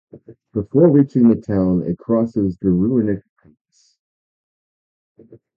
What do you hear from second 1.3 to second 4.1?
town, it crosses the Rooinek Pass.